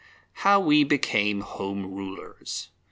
[0.37, 2.69] 89.] HOW WE BECAME HOME RULERS.